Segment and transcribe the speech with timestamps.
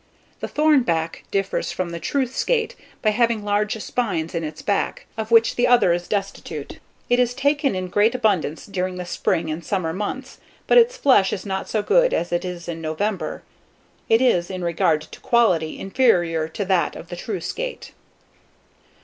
[0.39, 5.29] The THORNBACK differs from the true skate by having large spines in its back, of
[5.29, 6.79] which the other is destitute.
[7.07, 11.31] It is taken in great abundance during the spring and summer months, but its flesh
[11.31, 13.43] is not so good as it is in November.
[14.09, 17.91] It is, in regard to quality, inferior to that of the true skate.